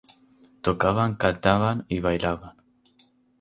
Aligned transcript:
Tocaban, 0.63 1.13
cantaban 1.15 1.85
y 1.87 1.99
bailaban. 1.99 2.57